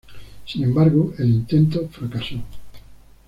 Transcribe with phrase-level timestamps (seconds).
[0.47, 2.37] Sin embargo el intento fracasó.